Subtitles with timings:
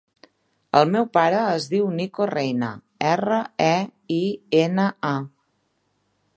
[0.79, 2.71] El meu pare es diu Niko Reina:
[3.11, 3.37] erra,
[3.69, 3.79] e,
[4.19, 4.21] i,
[4.65, 5.17] ena, a.